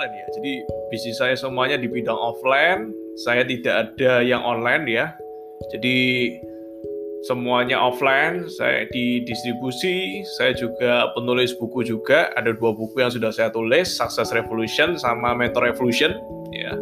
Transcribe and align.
offline 0.00 0.16
ya. 0.16 0.26
Jadi 0.32 0.52
bisnis 0.88 1.16
saya 1.20 1.36
semuanya 1.36 1.76
di 1.76 1.84
bidang 1.84 2.16
offline. 2.16 2.88
Saya 3.20 3.44
tidak 3.44 3.92
ada 3.92 4.24
yang 4.24 4.40
online 4.40 4.88
ya. 4.88 5.12
Jadi 5.76 6.32
semuanya 7.28 7.76
offline. 7.76 8.48
Saya 8.48 8.88
di 8.88 9.20
distribusi. 9.28 10.24
Saya 10.40 10.56
juga 10.56 11.12
penulis 11.12 11.52
buku 11.52 11.84
juga. 11.84 12.32
Ada 12.32 12.56
dua 12.56 12.72
buku 12.72 12.96
yang 12.96 13.12
sudah 13.12 13.28
saya 13.28 13.52
tulis, 13.52 13.92
Success 13.92 14.32
Revolution 14.32 14.96
sama 14.96 15.36
Mentor 15.36 15.68
Revolution 15.68 16.16
ya. 16.56 16.72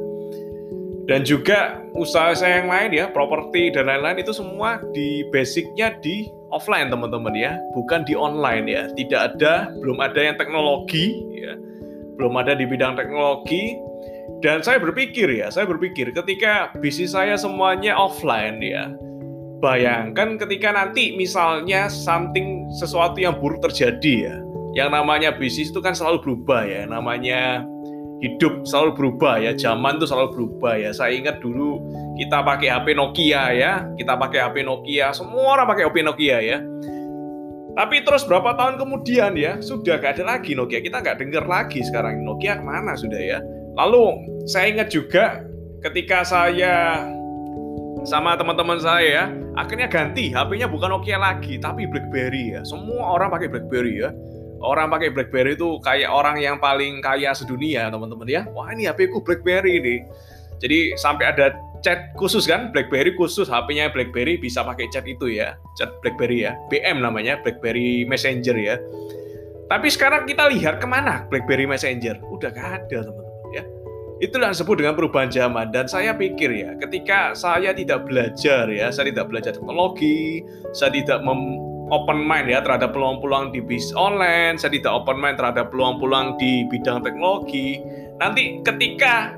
Dan 1.08 1.24
juga 1.24 1.82
usaha 1.96 2.36
saya 2.36 2.62
yang 2.62 2.68
lain 2.68 2.92
ya, 2.92 3.08
properti 3.08 3.72
dan 3.72 3.88
lain-lain 3.88 4.20
itu 4.20 4.30
semua 4.30 4.76
di 4.92 5.24
basicnya 5.32 5.96
di 6.04 6.28
offline 6.52 6.92
teman-teman 6.92 7.32
ya, 7.32 7.56
bukan 7.72 8.04
di 8.04 8.12
online 8.12 8.68
ya. 8.68 8.92
Tidak 8.92 9.16
ada, 9.16 9.72
belum 9.80 10.04
ada 10.04 10.20
yang 10.20 10.36
teknologi 10.36 11.16
ya, 11.32 11.56
belum 12.18 12.34
ada 12.34 12.58
di 12.58 12.66
bidang 12.66 12.98
teknologi. 12.98 13.78
Dan 14.42 14.60
saya 14.60 14.82
berpikir 14.82 15.30
ya, 15.30 15.48
saya 15.48 15.64
berpikir 15.64 16.12
ketika 16.12 16.74
bisnis 16.78 17.14
saya 17.14 17.34
semuanya 17.34 17.96
offline 17.96 18.60
ya, 18.62 18.92
bayangkan 19.58 20.38
ketika 20.38 20.70
nanti 20.70 21.16
misalnya 21.18 21.90
something 21.90 22.68
sesuatu 22.78 23.18
yang 23.18 23.34
buruk 23.38 23.64
terjadi 23.64 24.14
ya, 24.30 24.36
yang 24.78 24.94
namanya 24.94 25.34
bisnis 25.34 25.74
itu 25.74 25.82
kan 25.82 25.96
selalu 25.96 26.22
berubah 26.22 26.62
ya, 26.66 26.86
namanya 26.86 27.66
hidup 28.22 28.62
selalu 28.66 28.94
berubah 28.94 29.42
ya, 29.42 29.50
zaman 29.58 29.98
tuh 29.98 30.06
selalu 30.06 30.28
berubah 30.34 30.74
ya. 30.86 30.90
Saya 30.94 31.18
ingat 31.18 31.42
dulu 31.42 31.82
kita 32.18 32.42
pakai 32.42 32.68
HP 32.70 32.94
Nokia 32.94 33.42
ya, 33.54 33.72
kita 33.98 34.14
pakai 34.18 34.38
HP 34.42 34.62
Nokia, 34.62 35.10
semua 35.14 35.58
orang 35.58 35.66
pakai 35.66 35.82
HP 35.86 35.96
Nokia 36.06 36.38
ya. 36.42 36.58
Tapi 37.78 38.02
terus 38.02 38.26
berapa 38.26 38.58
tahun 38.58 38.74
kemudian 38.74 39.38
ya, 39.38 39.62
sudah 39.62 40.02
gak 40.02 40.18
ada 40.18 40.34
lagi 40.34 40.58
Nokia, 40.58 40.82
kita 40.82 40.98
nggak 40.98 41.22
dengar 41.22 41.46
lagi 41.46 41.78
sekarang 41.86 42.26
Nokia 42.26 42.58
ke 42.58 42.64
mana 42.66 42.98
sudah 42.98 43.22
ya. 43.22 43.38
Lalu 43.78 44.18
saya 44.50 44.66
ingat 44.74 44.90
juga 44.90 45.46
ketika 45.86 46.26
saya 46.26 47.06
sama 48.02 48.34
teman-teman 48.34 48.82
saya 48.82 49.06
ya, 49.06 49.24
akhirnya 49.54 49.86
ganti 49.86 50.34
HP-nya 50.34 50.66
bukan 50.66 50.90
Nokia 50.90 51.22
lagi, 51.22 51.54
tapi 51.62 51.86
BlackBerry 51.86 52.58
ya. 52.58 52.66
Semua 52.66 53.14
orang 53.14 53.30
pakai 53.30 53.46
BlackBerry 53.46 53.94
ya 54.02 54.10
orang 54.58 54.90
pakai 54.90 55.14
BlackBerry 55.14 55.54
itu 55.54 55.78
kayak 55.82 56.10
orang 56.10 56.42
yang 56.42 56.58
paling 56.58 56.98
kaya 56.98 57.30
sedunia 57.30 57.86
teman-teman 57.90 58.26
ya 58.26 58.42
wah 58.50 58.66
ini 58.74 58.90
HP 58.90 59.10
ku 59.10 59.22
BlackBerry 59.22 59.78
ini 59.78 59.96
jadi 60.58 60.98
sampai 60.98 61.24
ada 61.30 61.54
chat 61.80 62.12
khusus 62.18 62.44
kan 62.44 62.70
BlackBerry 62.74 63.14
khusus 63.14 63.46
HP-nya 63.46 63.90
BlackBerry 63.90 64.38
bisa 64.38 64.62
pakai 64.66 64.90
chat 64.90 65.06
itu 65.06 65.30
ya 65.30 65.56
chat 65.78 65.92
BlackBerry 66.02 66.46
ya 66.48 66.56
BM 66.72 67.00
namanya 67.02 67.40
BlackBerry 67.42 68.04
Messenger 68.06 68.56
ya. 68.56 68.76
Tapi 69.68 69.88
sekarang 69.92 70.24
kita 70.24 70.48
lihat 70.48 70.80
ke 70.80 70.86
mana 70.88 71.28
BlackBerry 71.28 71.68
Messenger? 71.68 72.16
Udah 72.32 72.48
gak 72.48 72.68
ada 72.84 73.04
teman-teman 73.04 73.52
ya. 73.52 73.64
Itulah 74.18 74.50
disebut 74.50 74.80
dengan 74.80 74.96
perubahan 74.96 75.28
zaman. 75.28 75.68
Dan 75.70 75.84
saya 75.86 76.16
pikir 76.16 76.50
ya 76.50 76.70
ketika 76.80 77.36
saya 77.36 77.70
tidak 77.76 78.08
belajar 78.08 78.66
ya 78.66 78.88
saya 78.88 79.12
tidak 79.12 79.28
belajar 79.28 79.52
teknologi 79.54 80.42
saya 80.72 80.90
tidak 80.90 81.20
mem 81.22 81.68
open 81.88 82.20
mind 82.24 82.52
ya 82.52 82.60
terhadap 82.60 82.92
peluang-peluang 82.92 83.50
di 83.52 83.64
bisnis 83.64 83.96
online, 83.96 84.60
saya 84.60 84.76
tidak 84.76 84.92
open 84.92 85.18
mind 85.18 85.40
terhadap 85.40 85.72
peluang-peluang 85.72 86.36
di 86.36 86.68
bidang 86.68 87.00
teknologi. 87.00 87.80
Nanti 88.20 88.60
ketika 88.62 89.34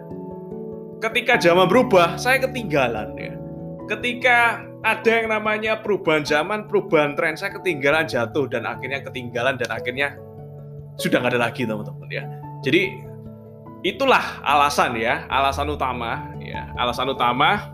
ketika 1.00 1.40
zaman 1.40 1.66
berubah, 1.66 2.20
saya 2.20 2.44
ketinggalan 2.44 3.16
ya. 3.16 3.34
Ketika 3.88 4.62
ada 4.86 5.10
yang 5.10 5.28
namanya 5.34 5.82
perubahan 5.82 6.22
zaman, 6.22 6.70
perubahan 6.70 7.19
tren, 7.19 7.34
saya 7.34 7.56
ketinggalan 7.58 8.06
jatuh 8.06 8.47
dan 8.47 8.69
akhirnya 8.69 9.02
ketinggalan 9.02 9.58
dan 9.58 9.69
akhirnya 9.72 10.14
sudah 11.00 11.19
nggak 11.19 11.34
ada 11.34 11.41
lagi 11.50 11.66
teman-teman 11.66 12.08
ya. 12.12 12.25
Jadi 12.62 12.92
itulah 13.82 14.44
alasan 14.44 14.94
ya, 14.94 15.26
alasan 15.26 15.72
utama 15.72 16.30
ya, 16.38 16.70
alasan 16.76 17.10
utama 17.10 17.72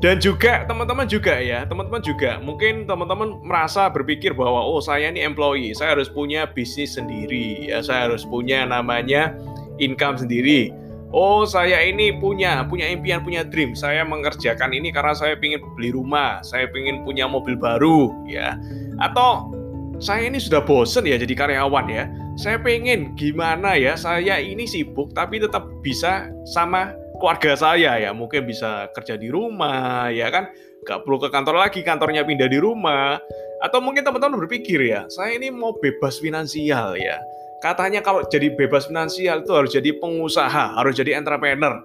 dan 0.00 0.16
juga 0.16 0.64
teman-teman 0.64 1.04
juga 1.04 1.36
ya, 1.36 1.68
teman-teman 1.68 2.00
juga 2.00 2.40
mungkin 2.40 2.88
teman-teman 2.88 3.36
merasa 3.44 3.92
berpikir 3.92 4.32
bahwa 4.32 4.64
oh 4.64 4.80
saya 4.80 5.12
ini 5.12 5.20
employee, 5.20 5.76
saya 5.76 5.92
harus 5.92 6.08
punya 6.08 6.48
bisnis 6.48 6.96
sendiri, 6.96 7.68
ya 7.68 7.84
saya 7.84 8.08
harus 8.08 8.24
punya 8.24 8.64
namanya 8.64 9.36
income 9.76 10.16
sendiri. 10.16 10.72
Oh 11.10 11.42
saya 11.42 11.82
ini 11.82 12.14
punya 12.14 12.62
punya 12.70 12.86
impian, 12.86 13.26
punya 13.26 13.42
dream. 13.42 13.74
Saya 13.74 14.06
mengerjakan 14.06 14.70
ini 14.70 14.94
karena 14.94 15.10
saya 15.10 15.34
ingin 15.34 15.58
beli 15.74 15.90
rumah, 15.90 16.38
saya 16.46 16.70
ingin 16.70 17.02
punya 17.02 17.26
mobil 17.26 17.58
baru, 17.58 18.14
ya. 18.30 18.54
Atau 19.02 19.50
saya 19.98 20.30
ini 20.30 20.38
sudah 20.38 20.62
bosen 20.62 21.04
ya 21.10 21.18
jadi 21.18 21.34
karyawan 21.34 21.86
ya. 21.90 22.06
Saya 22.38 22.62
pengen 22.62 23.18
gimana 23.18 23.74
ya, 23.74 23.98
saya 23.98 24.38
ini 24.38 24.70
sibuk 24.70 25.10
tapi 25.12 25.42
tetap 25.42 25.66
bisa 25.82 26.30
sama 26.46 26.94
keluarga 27.20 27.52
saya 27.52 28.00
ya 28.00 28.10
mungkin 28.16 28.48
bisa 28.48 28.88
kerja 28.96 29.20
di 29.20 29.28
rumah 29.28 30.08
ya 30.08 30.32
kan 30.32 30.48
nggak 30.80 31.04
perlu 31.04 31.20
ke 31.20 31.28
kantor 31.28 31.60
lagi 31.60 31.84
kantornya 31.84 32.24
pindah 32.24 32.48
di 32.48 32.56
rumah 32.56 33.20
atau 33.60 33.84
mungkin 33.84 34.00
teman-teman 34.00 34.40
berpikir 34.40 34.80
ya 34.80 35.04
saya 35.12 35.36
ini 35.36 35.52
mau 35.52 35.76
bebas 35.76 36.16
finansial 36.16 36.96
ya 36.96 37.20
katanya 37.60 38.00
kalau 38.00 38.24
jadi 38.26 38.52
bebas 38.56 38.88
finansial 38.88 39.44
itu 39.44 39.52
harus 39.52 39.70
jadi 39.72 39.96
pengusaha 40.00 40.80
harus 40.80 40.96
jadi 40.96 41.20
entrepreneur 41.20 41.84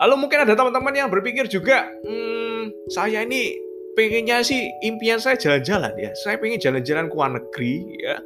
lalu 0.00 0.14
mungkin 0.16 0.46
ada 0.46 0.54
teman-teman 0.54 0.94
yang 0.94 1.08
berpikir 1.10 1.50
juga 1.50 1.86
hmm, 2.06 2.90
saya 2.90 3.22
ini 3.26 3.54
pengennya 3.98 4.40
sih 4.46 4.70
impian 4.86 5.18
saya 5.18 5.36
jalan-jalan 5.36 5.92
ya 5.98 6.10
saya 6.22 6.38
pengen 6.38 6.60
jalan-jalan 6.60 7.08
ke 7.10 7.14
luar 7.14 7.30
negeri 7.36 7.74
ya 8.00 8.16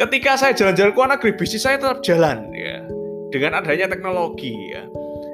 ketika 0.00 0.38
saya 0.40 0.52
jalan-jalan 0.56 0.90
ke 0.90 0.98
luar 0.98 1.10
negeri 1.18 1.30
bisnis 1.36 1.62
saya 1.62 1.76
tetap 1.76 2.00
jalan 2.00 2.50
ya 2.54 2.82
dengan 3.34 3.58
adanya 3.58 3.90
teknologi 3.90 4.54
ya 4.70 4.86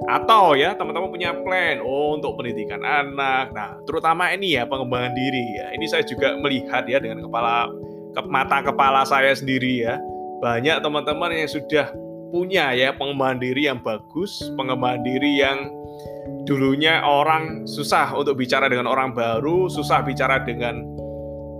atau 0.08 0.58
ya 0.58 0.74
teman-teman 0.74 1.12
punya 1.12 1.30
plan 1.44 1.78
oh 1.84 2.18
untuk 2.18 2.40
pendidikan 2.40 2.80
anak. 2.82 3.52
Nah, 3.52 3.78
terutama 3.86 4.32
ini 4.34 4.58
ya 4.58 4.66
pengembangan 4.66 5.14
diri 5.14 5.60
ya. 5.60 5.70
Ini 5.76 5.86
saya 5.86 6.02
juga 6.02 6.34
melihat 6.40 6.88
ya 6.90 6.98
dengan 6.98 7.22
kepala 7.28 7.70
ke 8.16 8.20
mata 8.26 8.58
kepala 8.64 9.06
saya 9.06 9.30
sendiri 9.36 9.86
ya. 9.86 10.00
Banyak 10.40 10.80
teman-teman 10.80 11.36
yang 11.36 11.50
sudah 11.52 11.92
punya 12.32 12.72
ya 12.72 12.96
pengembangan 12.96 13.38
diri 13.42 13.68
yang 13.68 13.80
bagus, 13.84 14.40
pengembangan 14.56 15.04
diri 15.04 15.40
yang 15.40 15.68
dulunya 16.48 17.04
orang 17.04 17.68
susah 17.68 18.08
untuk 18.16 18.40
bicara 18.40 18.70
dengan 18.70 18.88
orang 18.88 19.12
baru, 19.12 19.68
susah 19.68 20.00
bicara 20.00 20.40
dengan 20.40 20.80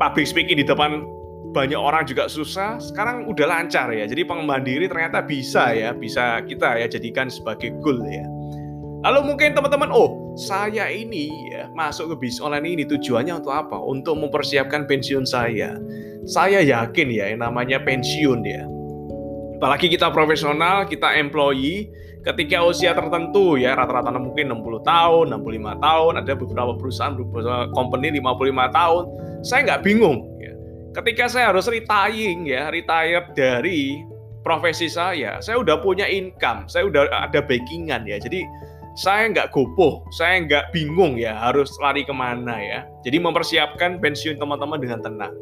public 0.00 0.24
speaking 0.24 0.56
di 0.56 0.64
depan 0.64 1.04
banyak 1.50 1.76
orang 1.76 2.06
juga 2.06 2.30
susah, 2.30 2.78
sekarang 2.78 3.26
udah 3.26 3.46
lancar 3.46 3.90
ya. 3.90 4.06
Jadi 4.06 4.22
pengembangan 4.22 4.64
diri 4.64 4.86
ternyata 4.86 5.18
bisa 5.26 5.74
ya, 5.74 5.90
bisa 5.90 6.40
kita 6.46 6.78
ya 6.78 6.86
jadikan 6.86 7.26
sebagai 7.26 7.74
goal 7.82 8.00
ya. 8.06 8.24
Lalu 9.00 9.34
mungkin 9.34 9.56
teman-teman, 9.56 9.90
oh 9.90 10.36
saya 10.36 10.92
ini 10.92 11.50
ya 11.50 11.72
masuk 11.72 12.14
ke 12.14 12.28
bisnis 12.28 12.44
online 12.44 12.68
ini 12.68 12.84
tujuannya 12.86 13.42
untuk 13.42 13.52
apa? 13.52 13.76
Untuk 13.80 14.14
mempersiapkan 14.20 14.86
pensiun 14.86 15.24
saya. 15.26 15.74
Saya 16.28 16.60
yakin 16.60 17.08
ya 17.08 17.32
yang 17.32 17.40
namanya 17.44 17.80
pensiun 17.80 18.40
ya. 18.44 18.64
Apalagi 19.60 19.92
kita 19.92 20.08
profesional, 20.08 20.88
kita 20.88 21.20
employee, 21.20 21.92
ketika 22.24 22.64
usia 22.64 22.96
tertentu 22.96 23.60
ya 23.60 23.76
rata-rata 23.76 24.16
mungkin 24.16 24.48
60 24.56 24.80
tahun, 24.84 25.24
65 25.36 25.84
tahun, 25.84 26.12
ada 26.24 26.32
beberapa 26.32 26.72
perusahaan, 26.80 27.12
beberapa 27.12 27.68
company 27.76 28.20
55 28.20 28.72
tahun. 28.72 29.02
Saya 29.44 29.60
nggak 29.68 29.82
bingung 29.84 30.30
ketika 30.94 31.30
saya 31.30 31.54
harus 31.54 31.70
retiring 31.70 32.46
ya, 32.46 32.70
retire 32.70 33.30
dari 33.34 34.02
profesi 34.42 34.90
saya, 34.90 35.38
saya 35.38 35.60
udah 35.60 35.78
punya 35.78 36.08
income, 36.08 36.66
saya 36.66 36.88
udah 36.88 37.06
ada 37.10 37.40
backingan 37.44 38.08
ya. 38.08 38.18
Jadi 38.18 38.42
saya 38.98 39.30
nggak 39.30 39.54
gopoh, 39.54 40.02
saya 40.14 40.42
nggak 40.42 40.74
bingung 40.74 41.14
ya 41.18 41.38
harus 41.38 41.70
lari 41.78 42.02
ke 42.02 42.14
mana 42.14 42.58
ya. 42.58 42.80
Jadi 43.06 43.22
mempersiapkan 43.22 44.02
pensiun 44.02 44.36
teman-teman 44.36 44.78
dengan 44.82 45.00
tenang. 45.00 45.34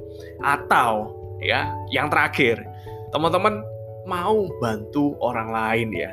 Atau 0.45 1.17
ya 1.41 1.73
yang 1.89 2.12
terakhir, 2.12 2.61
teman-teman 3.12 3.65
mau 4.05 4.49
bantu 4.61 5.17
orang 5.21 5.49
lain 5.53 5.89
ya. 5.93 6.11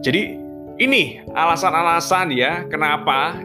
Jadi 0.00 0.36
ini 0.76 1.24
alasan-alasan 1.32 2.36
ya 2.36 2.68
kenapa 2.68 3.40